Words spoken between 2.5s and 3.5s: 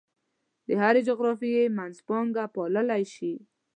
پاللی شي.